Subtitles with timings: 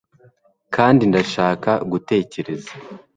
[0.75, 2.71] kandi ndashaka gutekereza